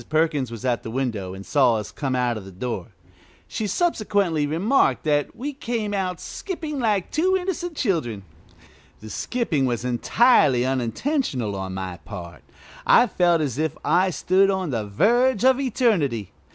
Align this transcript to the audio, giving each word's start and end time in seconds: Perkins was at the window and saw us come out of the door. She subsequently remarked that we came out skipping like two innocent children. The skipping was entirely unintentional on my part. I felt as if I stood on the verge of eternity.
Perkins 0.09 0.49
was 0.49 0.65
at 0.65 0.81
the 0.81 0.89
window 0.89 1.35
and 1.35 1.45
saw 1.45 1.75
us 1.75 1.91
come 1.91 2.15
out 2.15 2.35
of 2.35 2.43
the 2.43 2.51
door. 2.51 2.87
She 3.47 3.67
subsequently 3.67 4.47
remarked 4.47 5.03
that 5.03 5.35
we 5.35 5.53
came 5.53 5.93
out 5.93 6.19
skipping 6.19 6.79
like 6.79 7.11
two 7.11 7.37
innocent 7.37 7.75
children. 7.77 8.23
The 8.99 9.11
skipping 9.11 9.67
was 9.67 9.85
entirely 9.85 10.65
unintentional 10.65 11.55
on 11.55 11.75
my 11.75 11.97
part. 11.97 12.41
I 12.83 13.05
felt 13.05 13.41
as 13.41 13.59
if 13.59 13.77
I 13.85 14.09
stood 14.09 14.49
on 14.49 14.71
the 14.71 14.87
verge 14.87 15.45
of 15.45 15.59
eternity. 15.59 16.31